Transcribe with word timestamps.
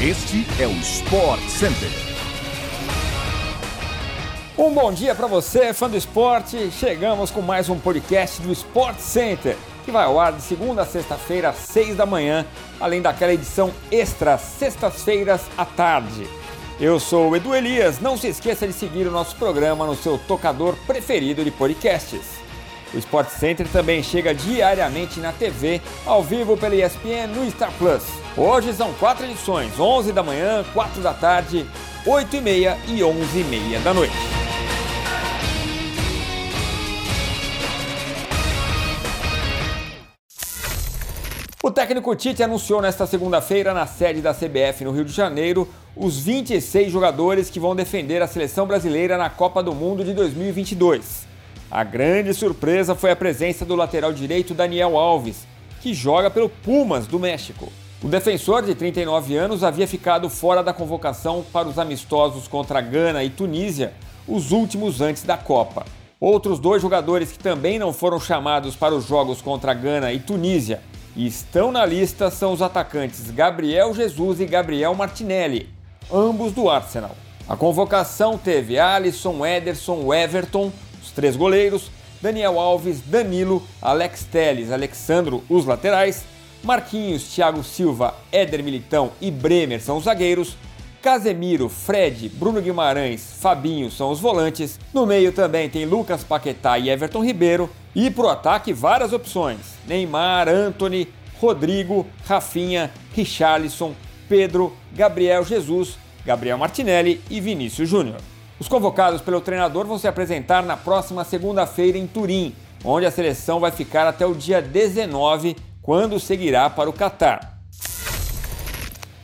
Este 0.00 0.46
é 0.62 0.66
o 0.68 0.70
Sport 0.70 1.40
Center. 1.48 1.88
Um 4.56 4.72
bom 4.72 4.92
dia 4.92 5.12
para 5.12 5.26
você, 5.26 5.74
fã 5.74 5.90
do 5.90 5.96
esporte. 5.96 6.70
Chegamos 6.70 7.32
com 7.32 7.42
mais 7.42 7.68
um 7.68 7.76
podcast 7.76 8.40
do 8.40 8.52
Sport 8.52 9.00
Center, 9.00 9.56
que 9.84 9.90
vai 9.90 10.04
ao 10.04 10.20
ar 10.20 10.34
de 10.34 10.42
segunda 10.42 10.82
a 10.82 10.86
sexta-feira 10.86 11.48
às 11.48 11.56
seis 11.56 11.96
da 11.96 12.06
manhã, 12.06 12.46
além 12.78 13.02
daquela 13.02 13.34
edição 13.34 13.72
extra 13.90 14.38
sextas-feiras 14.38 15.40
à 15.58 15.64
tarde. 15.64 16.28
Eu 16.78 17.00
sou 17.00 17.30
o 17.30 17.36
Edu 17.36 17.52
Elias. 17.52 17.98
Não 17.98 18.16
se 18.16 18.28
esqueça 18.28 18.68
de 18.68 18.74
seguir 18.74 19.08
o 19.08 19.10
nosso 19.10 19.34
programa 19.34 19.84
no 19.84 19.96
seu 19.96 20.16
tocador 20.16 20.76
preferido 20.86 21.42
de 21.42 21.50
podcasts. 21.50 22.37
O 22.94 22.98
Sport 22.98 23.28
Center 23.28 23.68
também 23.68 24.02
chega 24.02 24.34
diariamente 24.34 25.20
na 25.20 25.32
TV, 25.32 25.80
ao 26.06 26.22
vivo 26.22 26.56
pela 26.56 26.74
ESPN 26.74 27.26
no 27.34 27.50
Star 27.50 27.72
Plus. 27.76 28.02
Hoje 28.36 28.72
são 28.72 28.92
quatro 28.94 29.24
edições: 29.26 29.78
11 29.78 30.12
da 30.12 30.22
manhã, 30.22 30.64
4 30.72 31.02
da 31.02 31.12
tarde, 31.12 31.66
8 32.06 32.36
e 32.36 32.40
meia 32.40 32.78
e 32.86 33.04
11 33.04 33.38
e 33.38 33.44
meia 33.44 33.80
da 33.80 33.92
noite. 33.92 34.14
O 41.62 41.70
técnico 41.70 42.16
Tite 42.16 42.42
anunciou 42.42 42.80
nesta 42.80 43.06
segunda-feira, 43.06 43.74
na 43.74 43.86
sede 43.86 44.22
da 44.22 44.32
CBF 44.32 44.84
no 44.84 44.90
Rio 44.90 45.04
de 45.04 45.12
Janeiro, 45.12 45.68
os 45.94 46.18
26 46.18 46.90
jogadores 46.90 47.50
que 47.50 47.60
vão 47.60 47.76
defender 47.76 48.22
a 48.22 48.26
seleção 48.26 48.66
brasileira 48.66 49.18
na 49.18 49.28
Copa 49.28 49.62
do 49.62 49.74
Mundo 49.74 50.02
de 50.02 50.14
2022. 50.14 51.27
A 51.70 51.84
grande 51.84 52.32
surpresa 52.32 52.94
foi 52.94 53.10
a 53.10 53.16
presença 53.16 53.62
do 53.62 53.76
lateral 53.76 54.10
direito 54.10 54.54
Daniel 54.54 54.96
Alves, 54.96 55.46
que 55.82 55.92
joga 55.92 56.30
pelo 56.30 56.48
Pumas 56.48 57.06
do 57.06 57.18
México. 57.18 57.70
O 58.02 58.08
defensor 58.08 58.62
de 58.64 58.74
39 58.74 59.36
anos 59.36 59.62
havia 59.62 59.86
ficado 59.86 60.30
fora 60.30 60.62
da 60.62 60.72
convocação 60.72 61.44
para 61.52 61.68
os 61.68 61.78
amistosos 61.78 62.48
contra 62.48 62.80
Gana 62.80 63.22
e 63.22 63.28
Tunísia, 63.28 63.92
os 64.26 64.50
últimos 64.50 65.02
antes 65.02 65.24
da 65.24 65.36
Copa. 65.36 65.84
Outros 66.18 66.58
dois 66.58 66.80
jogadores 66.80 67.32
que 67.32 67.38
também 67.38 67.78
não 67.78 67.92
foram 67.92 68.18
chamados 68.18 68.74
para 68.74 68.94
os 68.94 69.06
jogos 69.06 69.42
contra 69.42 69.74
Gana 69.74 70.10
e 70.10 70.18
Tunísia 70.18 70.80
e 71.14 71.26
estão 71.26 71.70
na 71.70 71.84
lista 71.84 72.30
são 72.30 72.52
os 72.52 72.62
atacantes 72.62 73.30
Gabriel 73.30 73.92
Jesus 73.92 74.40
e 74.40 74.46
Gabriel 74.46 74.94
Martinelli, 74.94 75.68
ambos 76.10 76.52
do 76.52 76.70
Arsenal. 76.70 77.14
A 77.48 77.56
convocação 77.56 78.38
teve 78.38 78.78
Alisson, 78.78 79.44
Ederson, 79.44 80.14
Everton, 80.14 80.72
três 81.14 81.36
goleiros, 81.36 81.90
Daniel 82.20 82.58
Alves, 82.58 83.00
Danilo, 83.00 83.62
Alex 83.80 84.24
Teles, 84.24 84.72
Alexandro, 84.72 85.42
os 85.48 85.64
laterais, 85.64 86.24
Marquinhos, 86.62 87.34
Thiago 87.34 87.62
Silva, 87.62 88.14
Éder 88.32 88.62
Militão 88.62 89.12
e 89.20 89.30
Bremer 89.30 89.80
são 89.80 89.96
os 89.96 90.04
zagueiros, 90.04 90.56
Casemiro, 91.00 91.68
Fred, 91.68 92.28
Bruno 92.28 92.60
Guimarães, 92.60 93.34
Fabinho 93.40 93.90
são 93.90 94.10
os 94.10 94.18
volantes. 94.18 94.80
No 94.92 95.06
meio 95.06 95.30
também 95.32 95.70
tem 95.70 95.84
Lucas 95.84 96.24
Paquetá 96.24 96.78
e 96.78 96.90
Everton 96.90 97.24
Ribeiro. 97.24 97.70
E 97.94 98.10
pro 98.10 98.28
ataque 98.28 98.72
várias 98.72 99.12
opções: 99.12 99.58
Neymar, 99.86 100.48
Anthony, 100.48 101.08
Rodrigo, 101.40 102.06
Rafinha, 102.26 102.90
Richarlison, 103.14 103.94
Pedro, 104.28 104.76
Gabriel 104.92 105.44
Jesus, 105.44 105.96
Gabriel 106.26 106.58
Martinelli 106.58 107.20
e 107.30 107.40
Vinícius 107.40 107.88
Júnior. 107.88 108.20
Os 108.60 108.66
convocados 108.66 109.20
pelo 109.20 109.40
treinador 109.40 109.86
vão 109.86 109.98
se 109.98 110.08
apresentar 110.08 110.64
na 110.64 110.76
próxima 110.76 111.22
segunda-feira 111.24 111.96
em 111.96 112.08
Turim, 112.08 112.54
onde 112.84 113.06
a 113.06 113.10
seleção 113.10 113.60
vai 113.60 113.70
ficar 113.70 114.06
até 114.08 114.26
o 114.26 114.34
dia 114.34 114.60
19, 114.60 115.56
quando 115.80 116.18
seguirá 116.18 116.68
para 116.68 116.90
o 116.90 116.92
Catar. 116.92 117.60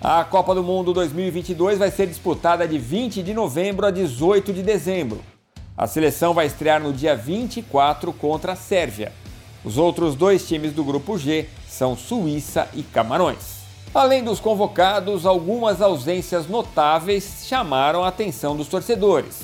A 0.01 0.23
Copa 0.23 0.55
do 0.55 0.63
Mundo 0.63 0.93
2022 0.93 1.79
vai 1.79 1.91
ser 1.91 2.07
disputada 2.07 2.69
de 2.69 2.79
20 2.79 3.23
de 3.23 3.35
novembro 3.35 3.87
a 3.87 3.91
18 3.91 4.53
de 4.53 4.63
dezembro. 4.63 5.21
A 5.77 5.89
seleção 5.89 6.33
vai 6.33 6.47
estrear 6.47 6.81
no 6.81 6.93
dia 6.93 7.17
24 7.17 8.13
contra 8.13 8.53
a 8.53 8.57
Sérvia. 8.57 9.13
Os 9.65 9.79
outros 9.79 10.15
dois 10.15 10.47
times 10.47 10.73
do 10.73 10.85
grupo 10.85 11.19
G 11.19 11.49
são 11.67 11.97
Suíça 11.97 12.69
e 12.75 12.85
Camarões. 12.85 13.64
Além 13.93 14.23
dos 14.25 14.41
convocados, 14.41 15.27
algumas 15.27 15.83
ausências 15.83 16.49
notáveis 16.49 17.45
chamaram 17.47 18.05
a 18.05 18.09
atenção 18.09 18.57
dos 18.57 18.69
torcedores. 18.69 19.43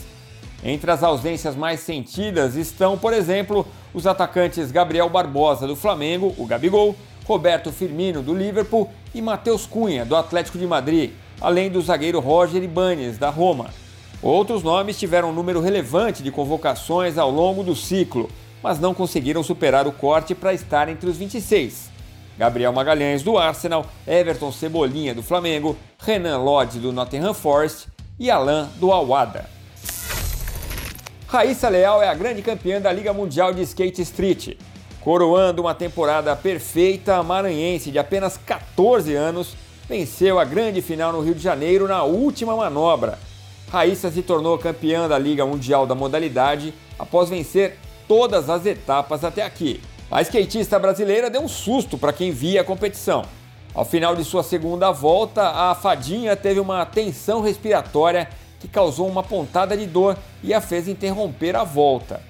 Entre 0.62 0.90
as 0.90 1.02
ausências 1.02 1.56
mais 1.56 1.80
sentidas 1.80 2.54
estão, 2.54 2.98
por 2.98 3.12
exemplo, 3.12 3.66
os 3.94 4.06
atacantes 4.06 4.70
Gabriel 4.70 5.08
Barbosa 5.08 5.66
do 5.66 5.74
Flamengo, 5.74 6.34
o 6.36 6.46
Gabigol, 6.46 6.94
Roberto 7.26 7.72
Firmino 7.72 8.22
do 8.22 8.34
Liverpool 8.34 8.90
e 9.14 9.22
Matheus 9.22 9.66
Cunha 9.66 10.04
do 10.04 10.16
Atlético 10.16 10.58
de 10.58 10.66
Madrid, 10.66 11.12
além 11.40 11.70
do 11.70 11.80
zagueiro 11.80 12.20
Roger 12.20 12.62
Ibanes 12.62 13.18
da 13.18 13.30
Roma. 13.30 13.70
Outros 14.22 14.62
nomes 14.62 14.98
tiveram 14.98 15.30
um 15.30 15.32
número 15.32 15.60
relevante 15.60 16.22
de 16.22 16.30
convocações 16.30 17.16
ao 17.16 17.30
longo 17.30 17.62
do 17.62 17.74
ciclo, 17.74 18.28
mas 18.62 18.78
não 18.78 18.92
conseguiram 18.92 19.42
superar 19.42 19.86
o 19.86 19.92
corte 19.92 20.34
para 20.34 20.52
estar 20.52 20.88
entre 20.88 21.08
os 21.08 21.16
26. 21.16 21.89
Gabriel 22.38 22.72
Magalhães 22.72 23.22
do 23.22 23.36
Arsenal, 23.36 23.86
Everton 24.06 24.50
Cebolinha 24.50 25.14
do 25.14 25.22
Flamengo, 25.22 25.76
Renan 25.98 26.38
Lodge 26.38 26.78
do 26.78 26.92
Nottingham 26.92 27.34
Forest 27.34 27.88
e 28.18 28.30
Alain 28.30 28.68
do 28.76 28.92
Awada. 28.92 29.44
Raíssa 31.26 31.68
Leal 31.68 32.02
é 32.02 32.08
a 32.08 32.14
grande 32.14 32.42
campeã 32.42 32.80
da 32.80 32.92
Liga 32.92 33.12
Mundial 33.12 33.54
de 33.54 33.62
Skate 33.62 34.02
Street. 34.02 34.56
Coroando 35.00 35.62
uma 35.62 35.74
temporada 35.74 36.34
perfeita, 36.34 37.16
a 37.16 37.22
maranhense 37.22 37.90
de 37.90 37.98
apenas 37.98 38.36
14 38.36 39.14
anos 39.14 39.54
venceu 39.88 40.38
a 40.38 40.44
grande 40.44 40.82
final 40.82 41.12
no 41.12 41.20
Rio 41.20 41.34
de 41.34 41.40
Janeiro 41.40 41.86
na 41.86 42.02
última 42.02 42.56
manobra. 42.56 43.18
Raíssa 43.70 44.10
se 44.10 44.22
tornou 44.22 44.58
campeã 44.58 45.08
da 45.08 45.18
Liga 45.18 45.46
Mundial 45.46 45.86
da 45.86 45.94
modalidade 45.94 46.74
após 46.98 47.30
vencer 47.30 47.78
todas 48.08 48.50
as 48.50 48.66
etapas 48.66 49.24
até 49.24 49.44
aqui. 49.44 49.80
A 50.10 50.20
skatista 50.22 50.76
brasileira 50.76 51.30
deu 51.30 51.40
um 51.40 51.46
susto 51.46 51.96
para 51.96 52.12
quem 52.12 52.32
via 52.32 52.62
a 52.62 52.64
competição. 52.64 53.24
Ao 53.72 53.84
final 53.84 54.16
de 54.16 54.24
sua 54.24 54.42
segunda 54.42 54.90
volta, 54.90 55.50
a 55.50 55.72
fadinha 55.72 56.34
teve 56.34 56.58
uma 56.58 56.84
tensão 56.84 57.40
respiratória 57.40 58.28
que 58.58 58.66
causou 58.66 59.06
uma 59.06 59.22
pontada 59.22 59.76
de 59.76 59.86
dor 59.86 60.18
e 60.42 60.52
a 60.52 60.60
fez 60.60 60.88
interromper 60.88 61.54
a 61.54 61.62
volta. 61.62 62.20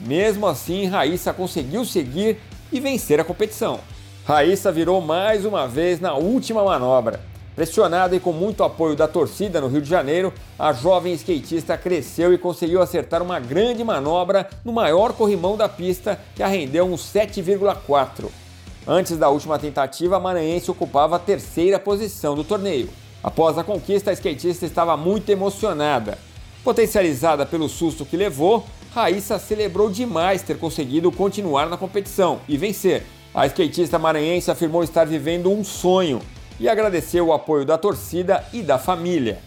Mesmo 0.00 0.48
assim, 0.48 0.86
Raíssa 0.86 1.32
conseguiu 1.32 1.84
seguir 1.84 2.40
e 2.72 2.80
vencer 2.80 3.20
a 3.20 3.24
competição. 3.24 3.78
Raíssa 4.26 4.72
virou 4.72 5.00
mais 5.00 5.44
uma 5.44 5.68
vez 5.68 6.00
na 6.00 6.14
última 6.14 6.64
manobra. 6.64 7.20
Pressionada 7.58 8.14
e 8.14 8.20
com 8.20 8.32
muito 8.32 8.62
apoio 8.62 8.94
da 8.94 9.08
torcida 9.08 9.60
no 9.60 9.66
Rio 9.66 9.82
de 9.82 9.88
Janeiro, 9.88 10.32
a 10.56 10.72
jovem 10.72 11.12
skatista 11.14 11.76
cresceu 11.76 12.32
e 12.32 12.38
conseguiu 12.38 12.80
acertar 12.80 13.20
uma 13.20 13.40
grande 13.40 13.82
manobra 13.82 14.48
no 14.64 14.72
maior 14.72 15.12
corrimão 15.12 15.56
da 15.56 15.68
pista, 15.68 16.20
que 16.36 16.42
a 16.44 16.46
rendeu 16.46 16.86
um 16.86 16.94
7,4. 16.94 18.26
Antes 18.86 19.16
da 19.16 19.28
última 19.28 19.58
tentativa, 19.58 20.16
a 20.16 20.20
Maranhense 20.20 20.70
ocupava 20.70 21.16
a 21.16 21.18
terceira 21.18 21.80
posição 21.80 22.36
do 22.36 22.44
torneio. 22.44 22.90
Após 23.24 23.58
a 23.58 23.64
conquista, 23.64 24.12
a 24.12 24.14
skatista 24.14 24.64
estava 24.64 24.96
muito 24.96 25.28
emocionada. 25.28 26.16
Potencializada 26.62 27.44
pelo 27.44 27.68
susto 27.68 28.06
que 28.06 28.16
levou, 28.16 28.64
Raíssa 28.94 29.36
celebrou 29.36 29.90
demais 29.90 30.42
ter 30.42 30.60
conseguido 30.60 31.10
continuar 31.10 31.68
na 31.68 31.76
competição 31.76 32.38
e 32.48 32.56
vencer. 32.56 33.02
A 33.34 33.46
skatista 33.46 33.98
maranhense 33.98 34.48
afirmou 34.48 34.84
estar 34.84 35.04
vivendo 35.04 35.50
um 35.50 35.64
sonho 35.64 36.22
e 36.60 36.68
agradeceu 36.68 37.26
o 37.26 37.32
apoio 37.32 37.64
da 37.64 37.78
torcida 37.78 38.44
e 38.52 38.62
da 38.62 38.78
família. 38.78 39.38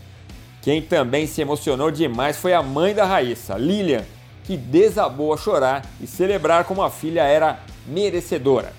Quem 0.62 0.82
também 0.82 1.26
se 1.26 1.42
emocionou 1.42 1.90
demais 1.90 2.38
foi 2.38 2.54
a 2.54 2.62
mãe 2.62 2.94
da 2.94 3.06
Raíssa, 3.06 3.58
Lilian, 3.58 4.04
que 4.44 4.56
desabou 4.56 5.34
a 5.34 5.38
chorar 5.38 5.86
e 6.00 6.08
celebrar 6.08 6.66
como 6.66 6.84
a 6.84 6.90
filha 6.90 7.24
era 7.24 7.60
merecedora. 7.88 8.74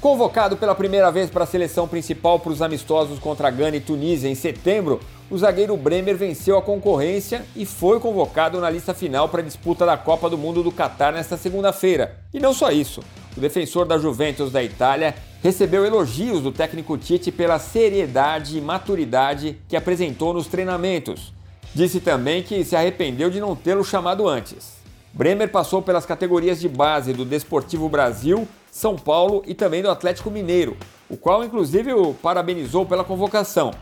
Convocado 0.00 0.56
pela 0.56 0.74
primeira 0.74 1.12
vez 1.12 1.28
para 1.28 1.44
a 1.44 1.46
seleção 1.46 1.86
principal 1.86 2.40
para 2.40 2.52
os 2.52 2.62
amistosos 2.62 3.18
contra 3.18 3.50
Gana 3.50 3.76
e 3.76 3.80
Tunísia 3.80 4.28
em 4.28 4.34
setembro, 4.34 5.00
o 5.30 5.38
zagueiro 5.38 5.76
Bremer 5.76 6.16
venceu 6.16 6.58
a 6.58 6.62
concorrência 6.62 7.46
e 7.54 7.64
foi 7.64 8.00
convocado 8.00 8.60
na 8.60 8.68
lista 8.68 8.92
final 8.92 9.28
para 9.28 9.40
a 9.40 9.44
disputa 9.44 9.86
da 9.86 9.96
Copa 9.96 10.28
do 10.28 10.36
Mundo 10.36 10.60
do 10.60 10.72
Catar 10.72 11.12
nesta 11.12 11.36
segunda-feira. 11.36 12.16
E 12.34 12.40
não 12.40 12.52
só 12.52 12.72
isso, 12.72 13.00
o 13.36 13.40
defensor 13.40 13.86
da 13.86 13.96
Juventus 13.96 14.50
da 14.50 14.62
Itália 14.62 15.14
recebeu 15.40 15.86
elogios 15.86 16.42
do 16.42 16.50
técnico 16.50 16.98
Tite 16.98 17.30
pela 17.30 17.60
seriedade 17.60 18.58
e 18.58 18.60
maturidade 18.60 19.56
que 19.68 19.76
apresentou 19.76 20.34
nos 20.34 20.48
treinamentos. 20.48 21.32
Disse 21.72 22.00
também 22.00 22.42
que 22.42 22.64
se 22.64 22.74
arrependeu 22.74 23.30
de 23.30 23.38
não 23.38 23.54
tê-lo 23.54 23.84
chamado 23.84 24.28
antes. 24.28 24.80
Bremer 25.12 25.50
passou 25.50 25.80
pelas 25.80 26.04
categorias 26.04 26.58
de 26.58 26.68
base 26.68 27.12
do 27.12 27.24
Desportivo 27.24 27.88
Brasil, 27.88 28.48
São 28.72 28.96
Paulo 28.96 29.44
e 29.46 29.54
também 29.54 29.80
do 29.80 29.90
Atlético 29.90 30.30
Mineiro, 30.30 30.76
o 31.08 31.16
qual 31.16 31.44
inclusive 31.44 31.92
o 31.92 32.14
parabenizou 32.14 32.84
pela 32.84 33.04
convocação. 33.04 33.72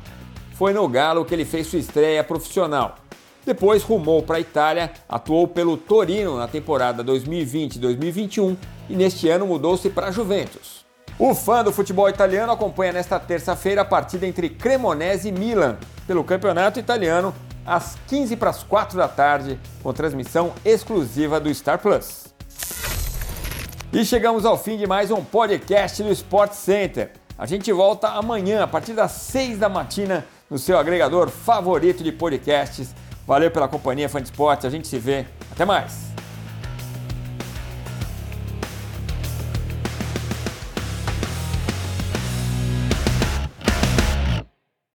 Foi 0.58 0.72
no 0.72 0.88
Galo 0.88 1.24
que 1.24 1.32
ele 1.32 1.44
fez 1.44 1.68
sua 1.68 1.78
estreia 1.78 2.24
profissional. 2.24 2.96
Depois 3.46 3.84
rumou 3.84 4.24
para 4.24 4.38
a 4.38 4.40
Itália, 4.40 4.90
atuou 5.08 5.46
pelo 5.46 5.76
Torino 5.76 6.36
na 6.36 6.48
temporada 6.48 7.04
2020-2021 7.04 8.56
e 8.88 8.96
neste 8.96 9.28
ano 9.28 9.46
mudou-se 9.46 9.88
para 9.88 10.08
a 10.08 10.10
Juventus. 10.10 10.84
O 11.16 11.32
fã 11.32 11.62
do 11.62 11.70
futebol 11.70 12.08
italiano 12.08 12.50
acompanha 12.50 12.94
nesta 12.94 13.20
terça-feira 13.20 13.82
a 13.82 13.84
partida 13.84 14.26
entre 14.26 14.50
Cremonese 14.50 15.28
e 15.28 15.32
Milan 15.32 15.76
pelo 16.08 16.24
Campeonato 16.24 16.80
Italiano 16.80 17.32
às 17.64 17.96
15 18.08 18.34
para 18.34 18.50
as 18.50 18.64
4 18.64 18.98
da 18.98 19.06
tarde, 19.06 19.60
com 19.80 19.92
transmissão 19.92 20.52
exclusiva 20.64 21.38
do 21.38 21.54
Star 21.54 21.78
Plus. 21.78 22.34
E 23.92 24.04
chegamos 24.04 24.44
ao 24.44 24.58
fim 24.58 24.76
de 24.76 24.88
mais 24.88 25.12
um 25.12 25.22
podcast 25.22 26.02
do 26.02 26.10
Sport 26.10 26.50
Center. 26.54 27.12
A 27.38 27.46
gente 27.46 27.72
volta 27.72 28.08
amanhã, 28.08 28.64
a 28.64 28.66
partir 28.66 28.94
das 28.94 29.12
6 29.12 29.58
da 29.58 29.68
matina, 29.68 30.26
no 30.50 30.58
seu 30.58 30.78
agregador 30.78 31.28
favorito 31.28 32.02
de 32.02 32.12
podcasts. 32.12 32.94
Valeu 33.26 33.50
pela 33.50 33.68
companhia, 33.68 34.08
fã 34.08 34.20
de 34.20 34.28
esporte. 34.28 34.66
A 34.66 34.70
gente 34.70 34.88
se 34.88 34.98
vê. 34.98 35.26
Até 35.52 35.64
mais! 35.64 36.17